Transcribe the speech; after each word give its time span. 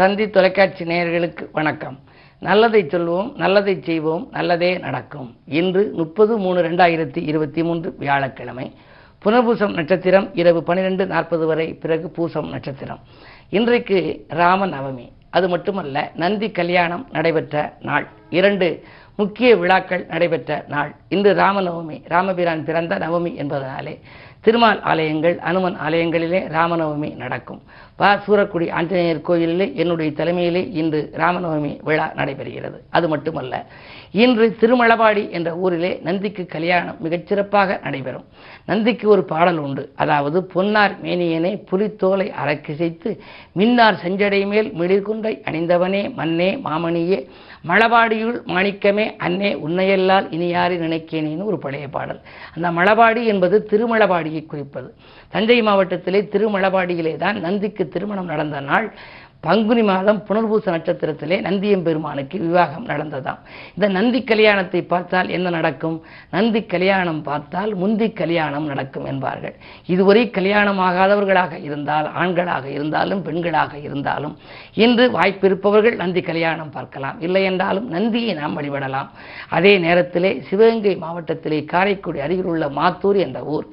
தந்தி 0.00 0.30
தொலைக்காட்சி 0.30 0.84
நேயர்களுக்கு 0.84 1.48
வணக்கம். 1.52 1.98
நல்லதை 2.38 2.84
சொல்வோம் 2.84 3.36
நல்லதை 3.36 3.82
செய்வோம் 3.82 4.28
நல்லதே 4.30 4.78
நடக்கும். 4.78 5.36
இன்று 5.46 5.90
முப்பது 5.92 6.36
மூணு 6.36 6.62
ரெண்டாயிரத்தி 6.62 7.16
இருபத்தி 7.16 7.62
மூன்று 7.62 7.94
வியாழக்கிழமை. 7.98 8.72
புனர்பூசம் 9.24 9.72
நட்சத்திரம் 9.72 10.30
இரவு 10.34 10.62
பன்னிரெண்டு 10.62 11.06
நாற்பது 11.06 11.46
வரை 11.46 11.74
பிறகு 11.74 12.10
பூசம் 12.10 12.48
நட்சத்திரம். 12.48 12.98
இன்றைக்கு 13.50 14.24
ராம 14.28 14.66
நவமி 14.66 15.08
அது 15.30 15.48
மட்டுமல்ல 15.48 16.10
நந்தி 16.14 16.50
கல்யாணம் 16.50 17.08
நடைபெற்ற 17.12 17.76
நாள். 17.80 18.06
இரண்டு 18.30 18.82
முக்கிய 19.16 19.56
விழாக்கள் 19.56 20.06
நடைபெற்ற 20.08 20.64
நாள். 20.68 20.94
இன்று 21.08 21.34
ராமநவமி. 21.34 22.02
ராமபிரான் 22.06 22.64
பிறந்த 22.64 22.98
நவமி 22.98 23.32
என்பதனாலே 23.42 24.00
திருமால் 24.40 24.80
ஆலயங்கள் 24.82 25.38
அனுமன் 25.38 25.76
ஆலயங்களிலே 25.88 26.48
ராமநவமி 26.48 27.08
நடக்கும். 27.08 27.62
பா 28.00 28.10
சூரக்குடி 28.24 28.66
ஆஞ்சநேயர் 28.70 29.26
கோயிலில் 29.28 29.74
என்னுடைய 29.74 30.10
தலைமையிலே 30.10 30.62
இன்று 30.80 31.00
ராமநவமி 31.22 31.72
விழா 31.88 32.06
நடைபெறுகிறது. 32.16 32.78
அது 32.90 33.08
மட்டுமல்ல 33.08 33.66
இன்று 34.10 34.56
திருமலபாடி 34.60 35.30
என்ற 35.30 35.48
ஊரிலே 35.56 36.00
நந்திக்கு 36.06 36.46
கல்யாணம் 36.46 36.96
மிகச்சிறப்பாக 37.04 37.78
நடைபெறும். 37.82 38.24
நந்திக்கு 38.66 39.08
ஒரு 39.08 39.22
பாடல் 39.24 39.56
உண்டு. 39.56 39.92
அதாவது 39.96 40.44
பொன்னார் 40.44 40.94
மேனியனை 41.02 41.52
புலித்தோலை 41.70 42.32
அரக்கிசைத்து 42.44 43.12
மின்னார் 43.52 44.00
செஞ்சடை 44.04 44.46
மேல் 44.46 44.70
மிளிர்குன்றை 44.80 45.34
அணிந்தவனே 45.50 46.02
மன்னே 46.14 46.50
மாமணியே 46.64 47.20
மலபாடியுள் 47.68 48.36
மாணிக்கமே 48.44 49.06
அன்னே 49.16 49.48
உன்னையல்லால் 49.66 50.26
இனியாரி 50.36 50.76
நினைக்கேனேன்னு 50.86 51.44
ஒரு 51.44 51.58
பழைய 51.58 51.88
பாடல். 51.88 52.20
அந்த 52.54 52.68
மலபாடி 52.70 53.24
என்பது 53.24 53.56
திருமலபாடியை 53.70 54.46
குறிப்பது. 54.46 54.88
தஞ்சை 55.28 55.62
மாவட்டத்திலே 55.62 56.20
திருமலபாடியிலே 56.32 57.16
தான் 57.16 57.36
நந்திக்கு 57.40 57.84
திருமணம் 57.94 58.30
நடந்த 58.34 58.60
நாள் 58.70 58.88
பங்குனி 59.44 59.82
மாதம் 59.82 60.18
புனர்பூச 60.28 60.64
நட்சத்திரத்திலே 60.72 61.36
நந்தியம்பெருமானுக்கு 61.44 62.36
விவாகம் 62.38 62.86
நடந்ததாம். 62.86 63.38
இந்த 63.74 63.86
நந்தி 63.88 64.20
கல்யாணத்தை 64.22 64.80
பார்த்தால் 64.82 65.28
என்ன 65.28 65.50
நடக்கும்? 65.50 65.96
நந்தி 66.30 66.60
கல்யாணம் 66.72 67.22
பார்த்தால் 67.28 67.70
முந்தி 67.74 68.08
கல்யாணம் 68.20 68.66
நடக்கும் 68.66 69.06
என்பார்கள். 69.12 69.54
இதுவரை 69.86 70.24
கல்யாணமாகாதவர்களாக 70.38 71.62
இருந்தால் 71.68 72.08
ஆண்களாக 72.22 72.66
இருந்தாலும் 72.76 73.22
பெண்களாக 73.28 73.72
இருந்தாலும் 73.86 74.34
இன்று 74.84 75.06
வாய்ப்பிருப்பவர்கள் 75.16 75.96
நந்தி 76.02 76.24
கல்யாணம் 76.28 76.74
பார்க்கலாம். 76.76 77.16
இல்லை 77.20 77.44
என்றாலும் 77.44 77.88
நந்தியை 77.96 78.34
நாம் 78.40 78.58
வழிபடலாம். 78.58 79.08
அதே 79.48 79.72
நேரத்திலே 79.78 80.32
சிவகங்கை 80.50 80.94
மாவட்டத்திலே 81.06 81.60
காரைக்குடி 81.64 82.20
அருகில் 82.26 82.52
உள்ள 82.52 82.68
மாத்தூர் 82.80 83.20
என்ற 83.26 83.40
ஊர் 83.56 83.68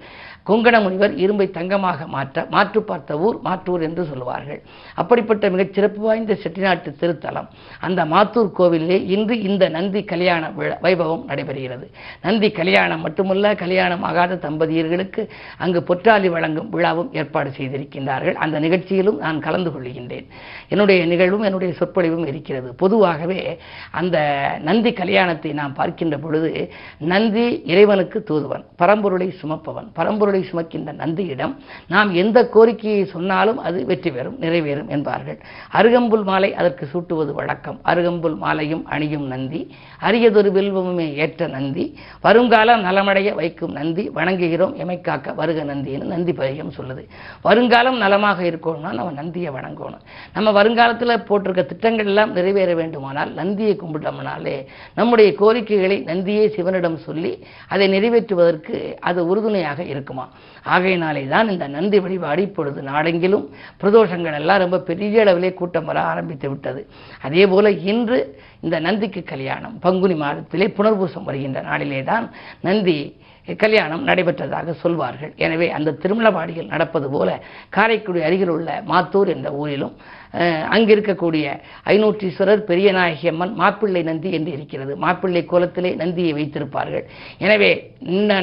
கொங்கண 0.48 0.76
முனிவர் 0.84 1.14
இரும்பை 1.24 1.48
தங்கமாக 1.58 2.08
மாற்ற 2.16 2.46
மாற்று 2.50 2.80
பார்த்த 2.90 3.18
ஊர் 3.26 3.38
மாற்றூர் 3.46 3.84
என்று 3.88 4.04
சொல்லுவார்கள். 4.12 4.62
அப்படிப்பட்ட 5.02 5.50
மிகச் 5.50 5.74
சிறப்பு 5.74 6.02
வாய்ந்த 6.02 6.38
செட்டிநாட்டு 6.44 6.90
திருத்தலம். 7.02 7.48
அந்த 7.80 8.06
மாத்தூர் 8.06 8.52
கோவிலிலே 8.60 8.98
இன்று 9.16 9.36
இந்த 9.50 9.64
நந்தி 9.70 10.04
கல்யாண 10.04 10.50
விழா 10.58 10.78
வைபவம் 10.86 11.26
நடைபெறுகிறது. 11.30 11.86
நந்தி 12.22 12.52
கல்யாணம் 12.52 13.02
மட்டுமல்ல 13.02 13.56
கல்யாணம் 13.56 14.04
ஆகாத 14.04 14.40
தம்பதியர்களுக்கு 14.46 15.24
அங்கு 15.58 15.82
பொற்றாலி 15.90 16.30
வழங்கும் 16.36 16.70
விழாவும் 16.76 17.12
ஏற்பாடு 17.12 17.52
செய்திருக்கின்றார்கள். 17.58 18.38
அந்த 18.46 18.60
நிகழ்ச்சியிலும் 18.60 19.20
நான் 19.26 19.40
கலந்து 19.40 19.72
கொள்கின்றேன். 19.76 20.28
என்னுடைய 20.70 21.06
நிகழ்வும் 21.06 21.46
என்னுடைய 21.50 21.74
சொற்பொழிவும் 21.80 22.28
இருக்கிறது. 22.32 22.70
பொதுவாகவே 22.84 23.40
அந்த 23.92 24.18
நந்தி 24.70 24.94
கல்யாணத்தை 24.94 25.52
நாம் 25.62 25.74
பார்க்கின்ற 25.74 26.18
பொழுது 26.18 26.52
நந்தி 27.14 27.46
இறைவனுக்கு 27.74 28.18
தூதுவன் 28.24 28.66
பரம்பொருளை 28.82 29.30
சுமப்பவன் 29.42 29.90
பரம்பொருளை 30.00 30.37
பொருளை 30.38 30.50
சுமக்கின்ற 30.50 30.92
நந்தியிடம் 31.02 31.54
நாம் 31.94 32.10
எந்த 32.22 32.38
கோரிக்கையை 32.54 33.04
சொன்னாலும் 33.14 33.60
அது 33.68 33.78
வெற்றி 33.90 34.10
பெறும் 34.12 34.38
நிறைவேறும் 34.44 34.90
என்பார்கள். 34.96 35.40
அருகம்புல் 35.80 36.26
மாலை 36.30 36.50
அதற்கு 36.60 36.86
சூட்டுவது 36.94 37.32
வழக்கம். 37.40 37.78
அருகம்புல் 37.92 38.38
மாலையும் 38.44 38.84
அணியும் 38.94 39.26
நந்தி 39.34 39.62
அரியதொரு 40.08 40.50
வில்வமுமே 40.58 41.08
ஏற்ற 41.24 41.48
நந்தி 41.56 41.86
வருங்காலம் 42.26 42.84
நலமடைய 42.88 43.30
வைக்கும் 43.40 43.74
நந்தி 43.80 44.04
வணங்குகிறோம் 44.18 44.76
எமைக்காக்க 44.84 45.36
வருக 45.42 45.60
நந்தின்னு 45.72 46.12
நந்தி 46.14 46.34
பதிகம் 46.42 46.76
சொல்லுது. 46.78 47.04
வருங்காலம் 47.48 48.00
நலமாக 48.04 48.40
இருக்கணும்னா 48.52 48.92
நம்ம 49.00 49.16
நந்தியை 49.22 49.52
வணங்கணும். 49.58 50.04
நம்ம 50.36 50.52
வருங்காலத்தில் 50.60 51.16
போட்டிருக்க 51.30 51.66
திட்டங்கள் 51.74 52.10
எல்லாம் 52.14 52.34
நிறைவேற 52.38 52.72
வேண்டுமானால் 52.82 53.34
நந்தியை 53.42 53.76
கும்பிட்டோம்னாலே 53.82 54.58
நம்முடைய 55.00 55.30
கோரிக்கைகளை 55.42 56.00
நந்தியே 56.12 56.46
சிவனிடம் 56.58 57.00
சொல்லி 57.08 57.34
அதை 57.74 57.86
நிறைவேற்றுவதற்கு 57.96 58.76
அது 59.10 59.20
உறுதுணையாக 59.32 59.82
இருக்குமா? 59.94 60.27
ஆகையினாலே 60.74 61.24
தான் 61.34 61.52
இந்த 61.54 61.66
நந்தி 61.76 62.00
வழிபாடு 62.06 62.42
இப்பொழுது 62.48 62.80
நாடெங்கிலும் 62.92 63.46
பிரதோஷங்கள் 63.82 64.38
எல்லாம் 64.40 64.62
ரொம்ப 64.64 64.80
பெரிய 64.90 65.24
அளவிலே 65.24 65.52
கூட்டம் 65.60 65.88
வர 65.92 66.00
ஆரம்பித்து 66.12 66.48
விட்டது. 66.50 66.82
அதே 67.28 67.46
போல 67.54 67.70
இன்று 67.92 68.20
இந்த 68.66 68.78
நந்திக்கு 68.88 69.24
கல்யாணம் 69.34 69.78
பங்குனி 69.86 70.18
மாதத்திலே 70.24 70.68
புனர்பூசம் 70.78 71.28
வருகின்ற 71.30 71.62
நாளிலே 71.70 72.02
தான் 72.12 72.28
நந்தி 72.68 72.98
கல்யாணம் 73.64 74.08
நடைபெற்றதாக 74.08 74.74
சொல்வார்கள். 74.84 75.34
எனவே 75.46 75.68
அந்த 75.78 75.96
திருமலவாடியில் 76.04 76.72
நடப்பது 76.74 77.08
போல 77.10 77.30
காரைக்குடி 77.76 78.22
அருகில் 78.30 78.54
உள்ள 78.56 78.70
மாத்தூர் 78.92 79.30
என்ற 79.36 79.50
ஊரிலும் 79.62 79.94
அங்கு 80.76 80.92
இருக்கக்கூடிய 80.96 81.46
ஐநூற்றீஸ்வரர் 81.94 82.62
பெரியநாயகி 82.70 83.28
அம்மன் 83.32 83.54
மாப்பிள்ளை 83.62 84.02
நந்தி 84.10 84.30
என்று 84.38 84.52
இருக்கிறது. 84.58 84.94
மாப்பிள்ளை 85.04 85.44
கோலத்திலே 85.52 85.92
நந்தியை 86.02 86.32
வைத்திருப்பார்கள். 86.40 87.06
எனவே 87.46 87.72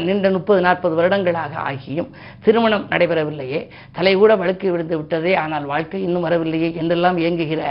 நின்ற 0.09 0.31
முப்பது 0.37 0.61
நாற்பது 0.67 0.95
வருடங்களாக 1.01 1.53
ஆகியும் 1.71 2.09
திருமணம் 2.45 2.87
நடைபெறவில்லையே. 2.93 3.61
தலைகூட 3.99 4.33
வழுக்கி 4.43 4.69
விழுந்து 4.73 4.97
விட்டதே 5.01 5.35
ஆனால் 5.43 5.67
வாழ்க்கை 5.73 6.01
இன்னும் 6.07 6.27
வரவில்லையே 6.27 6.71
என்றெல்லாம் 6.83 7.21
இயங்குகிற 7.23 7.63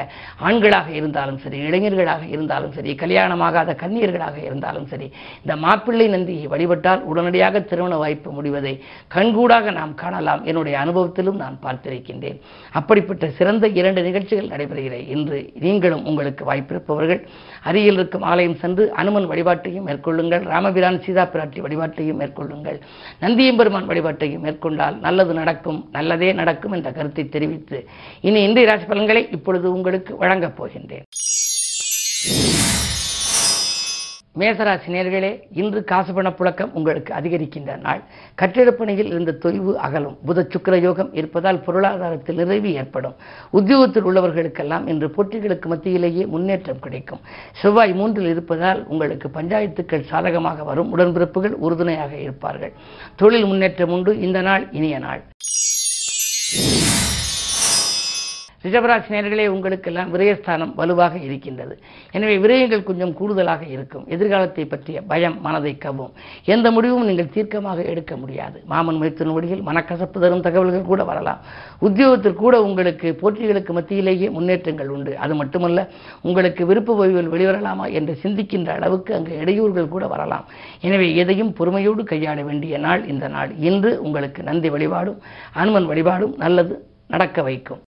ஆண்களாக 0.48 0.90
இருந்தாலும் 1.00 1.40
சரி 1.46 1.60
இளைஞர்களாக 1.70 2.24
இருந்தாலும் 2.36 2.76
சரி 2.78 2.94
கல்யாணமாகாத 3.04 3.76
கன்னியர்களாக 3.84 4.38
இருந்தாலும் 4.48 4.88
சரி 4.94 5.10
இந்த 5.44 5.56
மாப்பிள்ளை 5.66 6.08
நந்தியை 6.16 6.46
வழிபட்டால் 6.54 7.04
உடனடியாக 7.12 7.62
திருமண 7.72 7.94
வாய்ப்பு 8.04 8.30
முடிவதை 8.38 8.76
கண்கூடாக 9.16 9.72
நாம் 9.80 9.94
காணலாம். 10.04 10.42
என்னுடைய 10.50 10.76
அனுபவத்திலும் 10.84 11.42
நான் 11.44 11.58
பார்த்திருக்கின்றேன். 11.66 12.40
அப்படிப்பட்ட 12.80 13.32
சிறந்த 13.40 13.66
இரண்டு 13.80 14.03
நிகழ்ச்சிகள் 14.08 14.52
நடைபெறுகிற. 14.54 14.96
இன்று 15.16 15.40
நீங்களும் 15.66 16.06
உங்களுக்கு 16.06 16.44
வாய்ப்பிருப்பவர்கள் 16.52 17.22
அருகில் 17.64 17.98
இருக்கும் 18.00 18.26
ஆலயம் 18.32 18.58
சென்று 18.64 18.86
அனுமன் 18.92 19.30
வழிபாட்டையும் 19.30 19.88
மேற்கொள்ளுங்கள் 19.90 20.44
ராமபிரான் 20.54 21.02
சீதா 21.06 21.26
பிராட்டி 21.34 21.62
வழிபாட்டையும் 21.66 22.20
மேற்கொள்ளுங்கள். 22.22 22.80
நந்தியம்பெருமான் 23.22 23.90
வழிபாட்டையும் 23.92 24.46
மேற்கொண்டால் 24.48 24.98
நல்லது 25.00 25.34
நடக்கும் 25.34 25.80
நல்லதே 25.92 26.32
நடக்கும் 26.34 26.72
என்ற 26.72 26.92
கருத்தை 26.92 27.26
தெரிவித்து 27.30 27.80
இனி 28.22 28.42
இன்றைய 28.44 28.70
ராசி 28.70 28.86
பலன்களை 28.86 29.24
இப்பொழுது 29.32 29.68
உங்களுக்கு 29.74 30.18
வழங்கப் 30.18 30.58
போகின்றேன். 30.60 31.08
மேசராசி 34.40 34.88
நேர்களே 34.88 35.42
இன்று 35.52 35.84
காசு 35.84 36.14
பண 36.14 36.30
புழக்கம் 36.30 36.72
உங்களுக்கு 36.74 37.14
அதிகரிக்கின்ற 37.14 37.80
நாள். 37.80 38.02
கட்டிடப்பணியில் 38.42 39.06
இருந்த 39.06 39.38
தொய்வு 39.44 39.74
அகலும். 39.76 40.18
புத 40.28 40.48
சுக்கர 40.50 40.82
யோகம் 40.82 41.14
இருப்பதால் 41.14 41.60
பொருளாதாரத்தில் 41.60 42.36
நிறைவு 42.36 42.74
ஏற்படும். 42.74 43.16
உத்தியோகத்தில் 43.50 44.06
உள்ளவர்களுக்கெல்லாம் 44.06 44.88
இன்று 44.88 45.08
போட்டிகளுக்கு 45.08 45.66
மத்தியிலேயே 45.66 46.28
முன்னேற்றம் 46.28 46.80
கிடைக்கும். 46.80 47.20
செவ்வாய் 47.62 47.94
மூன்றில் 47.94 48.28
இருப்பதால் 48.28 48.88
உங்களுக்கு 48.88 49.30
பஞ்சாயத்துக்கள் 49.34 50.08
சாதகமாக 50.08 50.64
வரும். 50.64 50.98
உடன்பிறப்புகள் 50.98 51.52
உறுதுணையாக 51.52 52.16
இருப்பார்கள். 52.16 52.74
தொழில் 53.16 53.46
முன்னேற்றம் 53.46 53.92
உண்டு. 53.92 54.20
இந்த 54.20 54.42
நாள் 54.42 54.68
இனிய 54.72 55.00
நாள். 55.00 55.24
ரிஷபராசி 58.66 59.10
நேர்களே 59.14 59.46
உங்களுக்கெல்லாம் 59.54 60.12
விரயஸ்தானம் 60.14 60.74
வலுவாக 60.80 61.16
இருக்கின்றது. 61.28 61.74
எனவே 62.18 62.36
விரயங்கள் 62.44 62.86
கொஞ்சம் 62.90 63.14
கூடுதலாக 63.20 63.64
இருக்கும். 63.76 64.06
எதிர்காலத்தை 64.16 64.66
பற்றிய 64.74 64.98
பயம் 65.12 65.38
மனதை 65.46 65.74
கவ்வும். 65.86 66.14
எந்த 66.54 66.68
முடிவும் 66.76 67.08
நீங்கள் 67.10 67.32
தீர்க்கமாக 67.36 67.80
எடுக்க 67.94 68.14
முடியாது. 68.22 68.58
மாமன் 68.72 69.00
மைத்தின் 69.02 69.34
வழியில் 69.38 69.64
மனக்கசப்பு 69.70 70.20
தரும் 70.24 70.46
தகவல்கள் 70.48 70.90
கூட 70.92 71.04
வரலாம். 71.12 71.42
உத்தியோகத்தில் 71.88 72.40
கூட 72.44 72.56
உங்களுக்கு 72.68 73.10
போட்டிகளுக்கு 73.22 73.74
மத்தியிலேயே 73.80 74.30
முன்னேற்றங்கள் 74.38 74.94
உண்டு. 74.96 75.14
அது 75.26 75.36
மட்டுமல்ல 75.42 75.88
உங்களுக்கு 76.28 76.66
விருப்ப 76.72 76.96
ஓய்வில் 77.02 77.32
வெளிவரலாமா 77.34 77.88
என்று 78.00 78.16
சிந்திக்கின்ற 78.24 78.72
அளவுக்கு 78.78 79.12
அங்கு 79.20 79.34
இடையூறுகள் 79.44 79.94
கூட 79.96 80.08
வரலாம். 80.14 80.48
எனவே 80.88 81.10
எதையும் 81.24 81.54
பொறுமையோடு 81.60 82.04
கையாள 82.14 82.40
வேண்டிய 82.50 82.78
நாள் 82.88 83.04
இந்த 83.14 83.28
நாள். 83.36 83.52
இன்று 83.70 83.92
உங்களுக்கு 84.08 84.42
நந்தி 84.50 84.72
வழிபாடும் 84.76 85.22
அனுமன் 85.62 85.90
வழிபாடும் 85.92 86.36
நல்லது 86.46 86.76
நடக்க 87.14 87.42
வைக்கும். 87.50 87.82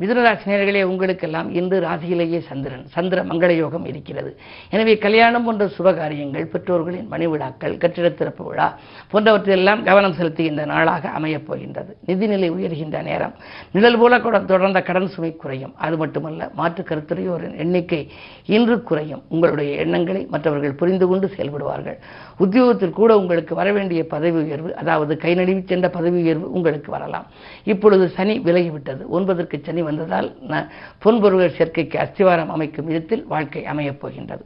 மிதுனராசினியர்களே 0.00 0.82
உங்களுக்கெல்லாம் 0.82 1.54
இன்று 1.54 1.80
ராசியிலேயே 1.80 2.38
சந்திரன் 2.38 2.84
சந்திர 2.86 3.24
மங்கள 3.24 3.50
யோகம் 3.56 3.86
இருக்கிறது. 3.86 4.36
எனவே 4.70 4.98
கல்யாணம் 4.98 5.44
போன்ற 5.44 5.64
சுபகாரியங்கள் 5.78 6.44
பெற்றோர்களின் 6.44 7.08
மணிவிழாக்கள் 7.10 7.74
கட்டிட 7.78 8.08
திறப்பு 8.08 8.44
விழா 8.44 8.78
போன்றவற்றையெல்லாம் 9.12 9.82
கவனம் 9.84 10.14
செலுத்துகின்ற 10.18 10.64
நாளாக 10.64 11.08
அமையப் 11.08 11.46
போகின்றது. 11.46 11.96
நிதிநிலை 12.06 12.50
உயர்கின்ற 12.50 13.02
நேரம் 13.02 13.34
நிழல் 13.72 13.98
போல 13.98 14.20
கூட 14.20 14.40
தொடர்ந்த 14.40 14.82
கடன் 14.82 15.08
சுமை 15.08 15.36
குறையும். 15.36 15.74
அது 15.76 15.96
மட்டுமல்ல 15.96 16.50
மாற்று 16.54 16.84
கருத்துறையோரின் 16.84 17.56
எண்ணிக்கை 17.56 18.10
இன்று 18.46 18.82
குறையும். 18.82 19.22
உங்களுடைய 19.28 19.76
எண்ணங்களை 19.76 20.26
மற்றவர்கள் 20.30 20.72
புரிந்து 20.72 21.06
கொண்டு 21.06 21.32
செயல்படுவார்கள். 21.36 21.98
உத்தியோகத்தில் 22.36 22.96
கூட 23.00 23.18
உங்களுக்கு 23.18 23.54
வரவேண்டிய 23.54 24.06
பதவி 24.06 24.42
உயர்வு 24.42 24.76
அதாவது 24.76 25.16
கை 25.16 25.34
நடுவி 25.34 25.64
சென்ற 25.66 25.88
பதவி 25.88 26.22
உயர்வு 26.22 26.52
உங்களுக்கு 26.52 26.90
வரலாம். 26.90 27.26
இப்பொழுது 27.64 28.08
சனி 28.08 28.38
விலகிவிட்டது. 28.38 29.04
ஒன்பதற்கு 29.08 29.60
சனி 29.62 29.86
வந்ததால் 29.88 30.36
ந- 30.48 30.68
பொன்பொருள் 31.04 31.52
சேர்க்கைக்கு 31.58 31.96
அஸ்திவாரம் 31.96 32.48
அமைக்கும் 32.48 32.86
விதத்தில் 32.86 33.24
வாழ்க்கை 33.24 33.66
அமையப் 33.66 34.00
போகின்றது. 34.00 34.42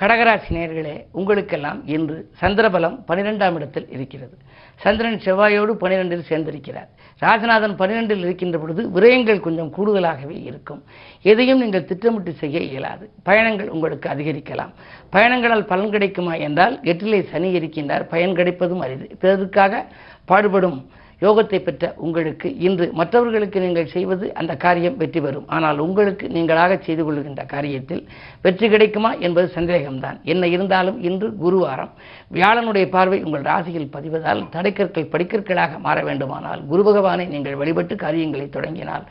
கடகராசி 0.00 0.48
நேர்களே 0.48 1.04
உங்களுக்கெல்லாம் 1.12 1.86
இன்று 1.86 2.30
சந்திரபலம் 2.40 3.04
பனிரெண்டாம் 3.08 3.54
இடத்தில் 3.54 3.90
இருக்கிறது. 3.90 4.38
சந்திரன் 4.76 5.20
செவ்வாயோடு 5.24 5.72
பனிரெண்டில் 5.80 6.22
சேர்ந்திருக்கிறார். 6.28 6.88
ராஜநாதன் 7.20 7.76
பனிரெண்டில் 7.76 8.18
இருக்கின்ற 8.18 8.58
பொழுது 8.58 8.88
விரயங்கள் 8.88 9.40
கொஞ்சம் 9.40 9.74
கூடுதலாகவே 9.76 10.42
இருக்கும். 10.42 10.84
எதையும் 11.22 11.58
நீங்கள் 11.58 11.84
திட்டமிட்டு 11.84 12.32
செய்ய 12.32 12.58
இயலாது. 12.58 13.10
பயணங்கள் 13.22 13.68
உங்களுக்கு 13.68 14.08
அதிகரிக்கலாம். 14.08 14.72
பயணங்களால் 15.10 15.66
பலன் 15.66 15.90
கிடைக்குமா 15.90 16.34
என்றால் 16.34 16.80
எட்டிலே 16.82 17.28
சனி 17.30 17.58
இருக்கின்றார். 17.58 18.08
பயன் 18.08 18.34
கிடைப்பதும் 18.34 18.80
அரிது. 18.80 19.16
பிறருக்காக 19.20 19.84
பாடுபடும் 20.24 20.90
யோகத்தை 21.24 21.58
பெற்ற 21.64 21.84
உங்களுக்கு 22.06 22.48
இன்று 22.66 22.86
மற்றவர்களுக்கு 23.00 23.58
நீங்கள் 23.64 23.90
செய்வது 23.94 24.26
அந்த 24.40 24.52
காரியம் 24.64 24.96
வெற்றி 25.00 25.20
பெறும். 25.24 25.46
ஆனால் 25.56 25.78
உங்களுக்கு 25.86 26.26
நீங்களாக 26.36 26.78
செய்து 26.86 27.02
கொள்கின்ற 27.06 27.42
காரியத்தில் 27.54 28.02
வெற்றி 28.44 28.68
கிடைக்குமா 28.74 29.10
என்பது 29.26 29.48
சந்தேகம்தான். 29.58 30.18
என்ன 30.32 30.46
இருந்தாலும் 30.54 30.98
இன்று 31.10 31.30
குருவாரம். 31.42 31.92
வியாழனுடைய 32.36 32.86
பார்வை 32.96 33.20
உங்கள் 33.26 33.46
ராசியில் 33.50 33.92
பதிவதால் 33.96 34.42
தடைக்கற்கள் 34.56 35.12
படிக்கற்களாக 35.14 35.80
மாற 35.86 35.98
வேண்டுமானால் 36.08 36.62
குரு 36.72 36.84
பகவானை 36.88 37.26
நீங்கள் 37.34 37.60
வழிபட்டு 37.62 37.96
காரியங்களை 38.06 38.48
தொடங்கினால் 38.56 39.06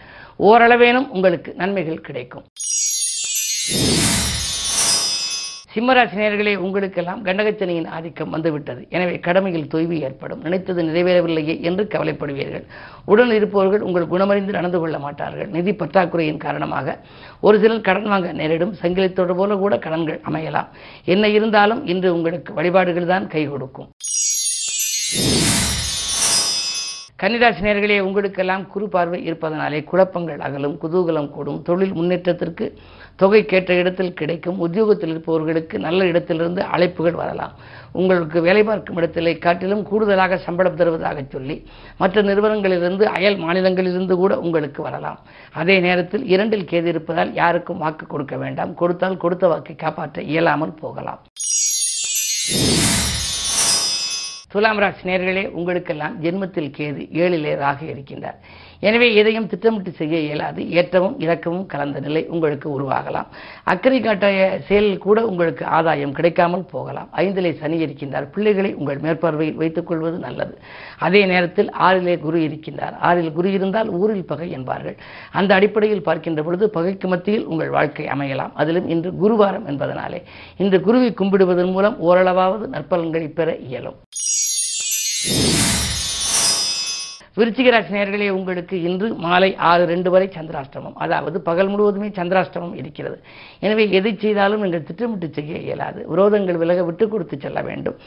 ஓரளவேனும் 0.50 1.10
உங்களுக்கு 1.16 1.54
நன்மைகள் 1.62 2.06
கிடைக்கும். 2.10 2.46
சிம்மராசி 5.80 6.18
நேர்களே 6.20 6.54
உங்களுக்கெல்லாம் 6.66 7.20
கண்டகச்சனையின் 7.28 7.88
ஆதிக்கம் 7.98 8.34
வந்துவிட்டது. 8.36 8.82
எனவே 8.96 9.14
கடமையில் 9.28 9.70
தொய்வு 9.74 9.96
ஏற்படும். 10.08 10.42
நினைத்தது 10.46 10.82
நிறைவேறவில்லையே 10.88 11.56
என்று 11.68 11.84
கவலைப்படுவீர்கள். 11.94 12.66
உடன் 13.12 13.32
இருப்பவர்கள் 13.38 13.86
உங்கள் 13.88 14.10
குணமறிந்து 14.14 14.58
நடந்து 14.58 14.80
கொள்ள 14.82 14.98
மாட்டார்கள். 15.06 15.50
நிதி 15.56 15.74
பற்றாக்குறையின் 15.82 16.44
காரணமாக 16.46 16.98
ஒரு 17.48 17.60
சிலர் 17.64 17.88
கடன் 17.88 18.12
வாங்க 18.14 18.34
நேரிடும். 18.42 18.74
சங்கிலித்தோடு 18.82 19.36
போல 19.42 19.58
கூட 19.64 19.78
கடன்கள் 19.86 20.20
அமையலாம். 20.32 20.70
என்ன 21.16 21.30
இருந்தாலும் 21.38 21.84
இன்று 21.94 22.12
உங்களுக்கு 22.18 22.58
வழிபாடுகள் 22.60 23.12
தான் 23.14 23.32
கை 23.36 23.46
கொடுக்கும். 23.54 23.90
கன்னிராசி 27.22 27.62
நேர்களே 27.66 27.96
உங்களுக்கெல்லாம் 28.08 28.62
குறு 28.74 28.86
பார்வை 28.92 29.18
இருப்பதனாலே 29.30 29.80
குழப்பங்கள் 29.90 30.44
அகலும் 30.46 30.76
குதூகலம் 30.84 31.28
கூடும். 31.34 31.58
தொழில் 31.68 31.96
முன்னேற்றத்திற்கு 31.98 32.66
தொகை 33.22 33.42
கேட்ட 33.52 33.74
இடத்தில் 33.80 34.14
கிடைக்கும். 34.20 34.60
உத்தியோகத்தில் 34.66 35.12
இருப்பவர்களுக்கு 35.14 35.76
நல்ல 35.88 36.06
இடத்திலிருந்து 36.12 36.62
அழைப்புகள் 36.76 37.18
வரலாம். 37.22 37.54
உங்களுக்கு 38.00 38.38
வேலை 38.48 38.64
பார்க்கும் 38.64 39.00
இடத்திலே 39.02 39.34
காட்டிலும் 39.46 39.84
கூடுதலாக 39.90 40.40
சம்பளம் 40.46 40.80
தருவதாக 40.82 41.26
சொல்லி 41.36 41.58
மற்ற 41.98 42.24
நிறுவனங்களிலிருந்து 42.30 43.06
அயல் 43.18 43.40
மாநிலங்களிலிருந்து 43.46 44.18
கூட 44.24 44.40
உங்களுக்கு 44.46 44.82
வரலாம். 44.88 45.20
அதே 45.62 45.78
நேரத்தில் 45.88 46.26
இரண்டில் 46.36 46.70
கேது 46.72 46.90
இருப்பதால் 46.94 47.34
யாருக்கும் 47.42 47.84
வாக்கு 47.86 48.08
கொடுக்க 48.08 48.38
வேண்டாம். 48.46 48.74
கொடுத்தால் 48.84 49.22
கொடுத்த 49.26 49.48
வாக்கை 49.48 49.76
காப்பாற்ற 49.76 50.22
இயலாமல் 50.34 50.78
போகலாம். 50.84 51.22
துலாம் 54.54 54.80
ராசி 54.82 55.04
நேர்களே 55.10 55.42
உங்களுக்கெல்லாம் 55.58 56.14
ஜென்மத்தில் 56.22 56.70
கேது 56.78 57.02
ஏழிலே 57.22 57.56
ராக 57.56 57.86
இருக்கின்றார். 57.86 58.38
எனவே 58.80 59.16
எதையும் 59.16 59.48
திட்டமிட்டு 59.48 59.92
செய்ய 59.92 60.20
இயலாது 60.20 60.62
ஏற்றமும் 60.80 61.20
இறக்கமும் 61.20 61.66
கலந்த 61.66 62.00
நிலை 62.00 62.28
உங்களுக்கு 62.28 62.68
உருவாகலாம். 62.78 63.28
அக்கறை 63.64 64.00
காட்டிய 64.02 64.60
செயலில் 64.68 65.04
கூட 65.06 65.26
உங்களுக்கு 65.26 65.66
ஆதாயம் 65.66 66.12
கிடைக்காமல் 66.12 66.66
போகலாம். 66.72 67.10
ஐந்திலே 67.16 67.52
சனி 67.60 67.78
இருக்கின்றார். 67.86 68.26
பிள்ளைகளை 68.32 68.74
உங்கள் 68.74 68.98
மேற்பார்வையில் 68.98 69.60
வைத்துக் 69.62 69.88
கொள்வது 69.88 70.18
நல்லது. 70.18 70.58
அதே 71.00 71.26
நேரத்தில் 71.26 71.70
ஆறிலே 71.88 72.20
குரு 72.20 72.40
இருக்கின்றார். 72.40 72.98
ஆறில் 73.00 73.32
குரு 73.32 73.52
இருந்தால் 73.52 73.90
ஊரில் 73.90 74.26
பகை 74.26 74.50
என்பார்கள். 74.52 74.98
அந்த 75.32 75.54
அடிப்படையில் 75.56 76.06
பார்க்கின்ற 76.10 76.44
பொழுது 76.44 76.70
பகைக்கு 76.70 77.08
மத்தியில் 77.08 77.46
உங்கள் 77.46 77.70
வாழ்க்கை 77.70 78.06
அமையலாம். 78.06 78.52
அதிலும் 78.54 78.88
இன்று 78.88 79.12
குருவாரம் 79.24 79.70
என்பதனாலே 79.74 80.22
இன்று 80.58 80.82
குருவை 80.82 81.12
கும்பிடுவதன் 81.22 81.72
மூலம் 81.72 82.00
ஓரளவாவது 82.02 82.68
நற்பலன்களை 82.78 83.30
பெற 83.34 83.56
இயலும். 83.56 84.00
விருச்சிக 87.40 87.70
நேர்களே 87.96 88.30
உங்களுக்கு 88.38 88.76
இன்று 88.90 89.08
மாலை 89.26 89.50
ஆறு 89.70 89.84
ரெண்டு 89.92 90.10
வரை 90.14 90.28
சந்திராஷ்டமம். 90.38 90.96
அதாவது 91.06 91.38
பகல் 91.50 91.70
முழுவதுமே 91.74 92.10
சந்திராஷ்டமம் 92.20 92.76
இருக்கிறது. 92.82 93.18
எனவே 93.66 93.84
எதை 94.00 94.14
செய்தாலும் 94.24 94.64
நீங்கள் 94.66 94.86
திட்டமிட்டு 94.90 95.30
செய்ய 95.38 95.60
இயலாது. 95.68 96.02
விரோதங்கள் 96.14 96.62
விலக 96.64 96.84
விட்டு 96.90 97.08
கொடுத்து 97.14 97.38
செல்ல 97.46 97.62
வேண்டும். 97.70 97.98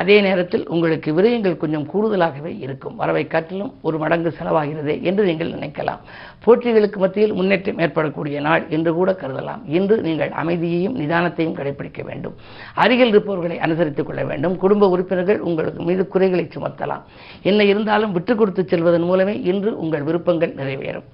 அதே 0.00 0.16
நேரத்தில் 0.28 0.64
உங்களுக்கு 0.74 1.10
விரயங்கள் 1.18 1.60
கொஞ்சம் 1.62 1.86
கூடுதலாகவே 1.92 2.52
இருக்கும். 2.66 2.96
வரவை 3.02 3.24
காட்டிலும் 3.26 3.72
ஒரு 3.88 3.98
மடங்கு 4.04 4.32
செலவாகிறதே 4.38 4.96
என்று 5.10 5.24
நீங்கள் 5.30 5.54
நினைக்கலாம். 5.56 6.02
போட்டிகளுக்கு 6.46 6.96
மத்தியில் 6.96 7.32
முன்னேற்றம் 7.32 7.78
ஏற்படக்கூடிய 7.78 8.40
நாள் 8.40 8.66
என்று 8.68 8.94
கூட 8.94 9.12
கருதலாம். 9.12 9.60
இன்று 9.66 10.00
நீங்கள் 10.00 10.30
அமைதியையும் 10.30 10.96
நிதானத்தையும் 10.96 11.54
கடைபிடிக்க 11.54 12.04
வேண்டும். 12.04 12.34
அருகில் 12.74 13.08
இருப்பவர்களை 13.08 13.58
அனுசரித்துக் 13.58 14.02
கொள்ள 14.02 14.24
வேண்டும். 14.24 14.56
குடும்ப 14.56 14.88
உறுப்பினர்கள் 14.88 15.40
உங்களுக்கு 15.40 15.82
மீது 15.82 16.08
குறைகளை 16.08 16.48
சுமத்தலாம். 16.54 17.02
என்ன 17.42 17.64
இருந்தாலும் 17.64 18.12
விட்டுக் 18.12 18.38
கொடுத்து 18.38 18.66
செல்வதன் 18.68 19.02
மூலமே 19.02 19.40
இன்று 19.42 19.78
உங்கள் 19.78 20.02
விருப்பங்கள் 20.02 20.54
நிறைவேறும். 20.54 21.04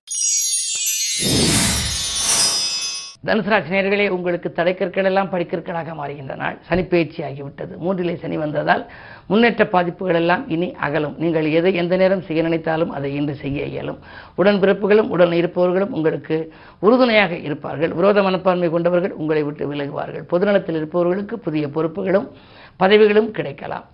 தனுசராசி 3.26 3.70
நேர்களே 3.74 4.06
உங்களுக்கு 4.14 4.48
தடைக்கற்கள் 4.56 5.06
எல்லாம் 5.10 5.30
படிக்கற்களாக 5.32 5.92
மாறுகின்ற 6.00 6.34
நாள். 6.36 6.56
சனிப்பெயர்ச்சி 6.68 7.20
ஆகிவிட்டது. 7.28 7.72
மூன்றிலே 7.84 8.14
சனி 8.22 8.36
வந்ததால் 8.36 8.82
முன்னேற்ற 9.30 9.64
பாதிப்புகள் 9.74 10.18
எல்லாம் 10.20 10.42
இனி 10.48 10.68
அகலும். 10.86 11.14
நீங்கள் 11.22 11.46
எதை 11.58 11.72
எந்த 11.74 11.96
நேரம் 11.96 12.22
செய்ய 12.22 12.42
நினைத்தாலும் 12.42 12.90
அதை 12.90 13.14
இன்று 13.14 13.34
செய்ய 13.34 13.70
இயலும். 13.72 13.98
உடன்பிறப்புகளும் 14.38 15.10
உடன் 15.16 15.32
இருப்பவர்களும் 15.32 15.94
உங்களுக்கு 15.98 16.38
உறுதுணையாக 16.80 17.34
இருப்பார்கள். 17.36 17.94
விரோத 18.00 18.22
மனப்பான்மை 18.22 18.70
கொண்டவர்கள் 18.70 19.16
உங்களை 19.22 19.42
விட்டு 19.42 19.72
விலகுவார்கள். 19.72 20.26
பொதுநலத்தில் 20.34 20.80
இருப்பவர்களுக்கு 20.82 21.38
புதிய 21.38 21.66
பொறுப்புகளும் 21.68 22.28
பதவிகளும் 22.76 23.30
கிடைக்கலாம். 23.30 23.86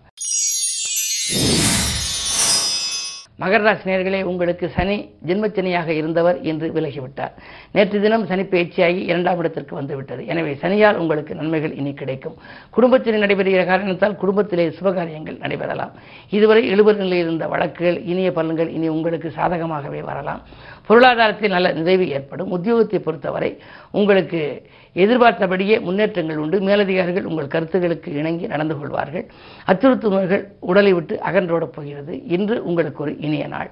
மகர 3.40 3.62
ராசி 3.62 4.22
உங்களுக்கு 4.22 4.66
சனி 4.76 4.96
ஜென்மச்சனியாக 5.26 5.88
இருந்தவர் 5.88 6.38
இன்று 6.42 6.68
விலகிவிட்டார். 6.76 7.34
நேற்று 7.72 8.00
தினம் 8.00 8.26
சனி 8.26 8.42
பயிற்சியாகி 8.42 9.00
இரண்டாம் 9.10 9.38
இடத்திற்கு 9.38 9.74
வந்துவிட்டது. 9.74 10.26
எனவே 10.26 10.52
சனியால் 10.62 11.00
உங்களுக்கு 11.02 11.34
நன்மைகள் 11.34 11.74
இனி 11.74 11.92
கிடைக்கும். 11.92 12.36
குடும்பத்தில் 12.70 13.22
நடைபெறுகிற 13.22 13.62
காரணத்தால் 13.66 14.16
குடும்பத்திலே 14.16 14.66
சுபகாரியங்கள் 14.68 15.38
நடைபெறலாம். 15.44 15.92
இதுவரை 16.30 16.68
எழுபது 16.68 16.98
நிலையில் 16.98 17.26
இருந்த 17.26 17.46
வழக்குகள் 17.46 17.98
இனிய 18.12 18.30
பலன்கள் 18.30 18.68
இனி 18.68 18.88
உங்களுக்கு 18.88 19.32
சாதகமாகவே 19.36 20.02
வரலாம். 20.10 20.42
பொருளாதாரத்தில் 20.86 21.50
நல்ல 21.50 21.72
நிறைவு 21.72 22.08
ஏற்படும். 22.08 22.50
உத்தியோகத்தை 22.56 22.98
பொறுத்தவரை 22.98 23.58
உங்களுக்கு 23.90 24.62
எதிர்பார்த்தபடியே 24.92 25.80
முன்னேற்றங்கள் 25.80 26.36
உண்டு. 26.36 26.60
மேலதிகாரிகள் 26.60 27.24
உங்கள் 27.24 27.46
கருத்துகளுக்கு 27.46 28.08
இணங்கி 28.08 28.46
நடந்து 28.46 28.78
கொள்வார்கள். 28.78 29.30
அச்சுறுத்துபவர்கள் 29.66 30.44
உடலை 30.60 30.92
விட்டு 30.92 31.18
அகன்றோடப் 31.26 31.72
போகிறது. 31.72 32.26
இன்று 32.26 32.64
உங்களுக்கு 32.64 33.02
ஒரு 33.02 33.18
இனிய 33.18 33.46
நாள். 33.46 33.70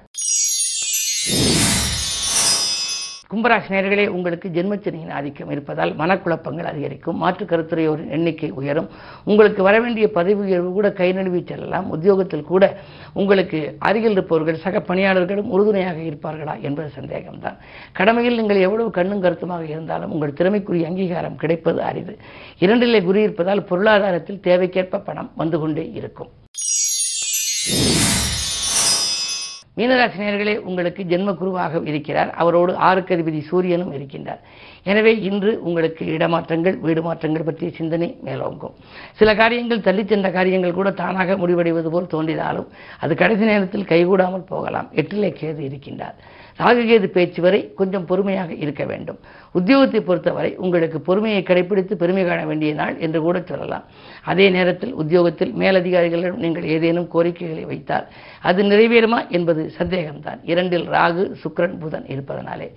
கும்பராசி 3.31 3.69
நேர்களே 3.73 4.03
உங்களுக்கு 4.17 4.47
ஜென்மச்சனியின் 4.53 5.11
ஆதிக்கம் 5.17 5.49
இருப்பதால் 5.53 5.91
மனக்குழப்பங்கள் 5.99 6.69
அதிகரிக்கும் 6.69 7.19
மாற்று 7.23 7.43
கருத்துரையோரின் 7.51 8.09
எண்ணிக்கை 8.15 8.49
உயரும். 8.59 8.87
உங்களுக்கு 9.29 9.61
வரவேண்டிய 9.67 10.05
பதவி 10.15 10.41
உயர்வு 10.45 10.69
கூட 10.77 10.89
கை 10.99 11.09
நழுவி 11.17 11.41
செல்லலாம். 11.51 11.89
உத்தியோகத்தில் 11.95 12.47
கூட 12.51 12.63
உங்களுக்கு 13.21 13.59
அருகில் 13.89 14.15
இருப்பவர்கள் 14.17 14.59
சக 14.63 14.81
பணியாளர்களும் 14.89 15.51
உறுதுணையாக 15.57 15.99
இருப்பார்களா 16.09 16.55
என்பது 16.69 16.89
சந்தேகம்தான். 16.97 17.59
கடமையில் 17.99 18.39
நீங்கள் 18.41 18.63
எவ்வளவு 18.67 18.89
கண்ணும் 18.97 19.23
கருத்துமாக 19.27 19.65
இருந்தாலும் 19.75 20.11
உங்கள் 20.17 20.37
திறமைக்குரிய 20.41 20.89
அங்கீகாரம் 20.91 21.39
கிடைப்பது 21.43 21.81
அரிது. 21.91 22.15
இரண்டிலே 22.65 23.01
குறி 23.09 23.21
இருப்பதால் 23.27 23.67
பொருளாதாரத்தில் 23.71 24.43
தேவைக்கேற்ப 24.49 25.05
பணம் 25.11 25.31
வந்து 25.43 25.59
கொண்டே 25.59 25.85
இருக்கும். 26.01 26.33
மீனராசினியர்களே 29.79 30.55
உங்களுக்கு 30.57 31.03
ஜென்ம 31.03 31.33
குருவாக 31.33 31.81
இருக்கிறார். 31.83 32.31
அவரோடு 32.31 32.75
ஆறுக்கு 32.75 33.15
அதிபதி 33.15 33.41
சூரியனும் 33.41 33.93
இருக்கின்றார். 33.93 34.41
எனவே 34.91 35.13
இன்று 35.29 35.51
உங்களுக்கு 35.67 36.03
இடமாற்றங்கள் 36.15 36.77
வீடு 36.85 37.01
மாற்றங்கள் 37.07 37.47
பற்றிய 37.47 37.69
சிந்தனை 37.77 38.09
மேலோங்கும். 38.27 38.75
சில 39.19 39.29
காரியங்கள் 39.41 39.85
தள்ளிச் 39.87 40.11
சென்ற 40.13 40.27
காரியங்கள் 40.37 40.77
கூட 40.79 40.91
தானாக 41.01 41.37
முடிவடைவது 41.43 41.89
போல் 41.93 42.11
தோன்றினாலும் 42.13 42.67
அது 42.99 43.15
கடைசி 43.21 43.45
நேரத்தில் 43.51 43.89
கைகூடாமல் 43.93 44.49
போகலாம். 44.51 44.89
எட்டிலே 45.01 45.31
கேது 45.41 45.63
இருக்கின்றார். 45.69 46.17
ராகுகேது 46.61 47.07
பேச்சு 47.15 47.41
வரை 47.41 47.59
கொஞ்சம் 47.79 48.05
பொறுமையாக 48.05 48.51
இருக்க 48.63 48.83
வேண்டும். 48.85 49.19
உத்தியோகத்தை 49.59 49.99
பொறுத்தவரை 49.99 50.51
உங்களுக்கு 50.55 50.97
பொறுமையை 51.01 51.41
கடைபிடித்து 51.43 51.93
பெருமை 52.01 52.23
காண 52.25 52.45
வேண்டிய 52.45 52.73
நாள் 52.73 52.95
என்று 52.97 53.19
கூட 53.21 53.37
சொல்லலாம். 53.51 53.85
அதே 54.31 54.49
நேரத்தில் 54.49 54.93
உத்தியோகத்தில் 54.93 55.53
மேலதிகாரிகளிடம் 55.53 56.43
நீங்கள் 56.45 56.67
ஏதேனும் 56.75 57.07
கோரிக்கைகளை 57.07 57.65
வைத்தால் 57.65 58.07
அது 58.41 58.63
நிறைவேறுமா 58.63 59.21
என்பது 59.29 59.63
சந்தேகம்தான். 59.79 60.41
இரண்டில் 60.43 60.87
ராகு 60.89 61.25
சுக்ரன் 61.43 61.79
புதன் 61.79 62.07
இருப்பதனாலே. 62.15 62.69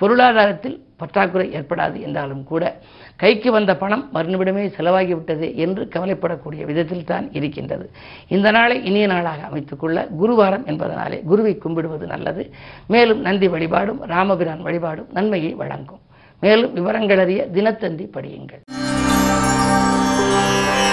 பொருளாதாரத்தில் 0.00 0.76
பற்றாக்குறை 0.96 1.46
ஏற்படாது 1.54 2.00
என்றாலும் 2.00 2.44
கூட 2.44 2.80
கைக்கு 3.16 3.52
வந்த 3.52 3.76
பணம் 3.76 4.04
மறுநிமிடமே 4.14 4.64
செலவாகிவிட்டது 4.76 5.54
என்று 5.54 5.88
கவலைப்படக்கூடிய 5.94 6.64
விதத்தில் 6.64 7.04
தான் 7.04 7.32
இருக்கின்றது. 7.32 7.90
இந்த 8.28 8.50
நாளை 8.50 8.84
இனிய 8.84 9.06
நாளாக 9.06 9.48
அமைத்துக்கொள்ள 9.50 10.06
குருவாரம் 10.20 10.66
என்பதனாலே 10.66 11.22
குருவை 11.24 11.58
கும்பிடுவது 11.58 12.06
நல்லது. 12.06 12.44
மேலும் 12.86 13.20
நந்தி 13.20 13.48
வழிபாடும் 13.48 14.02
ராமபிரான் 14.04 14.62
வழிபாடும் 14.62 15.06
நன்மையை 15.12 15.52
வழங்கும். 15.54 16.02
மேலும் 16.40 16.74
விவரங்களறிய 16.76 17.42
தினத்தந்தி 17.54 18.06
படியுங்கள். 18.16 18.64